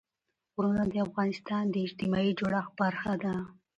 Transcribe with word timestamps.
غرونه 0.53 0.83
د 0.89 0.93
افغانستان 1.07 1.63
د 1.69 1.75
اجتماعي 1.85 2.31
جوړښت 2.39 2.71
برخه 2.81 3.13
ده. 3.23 3.35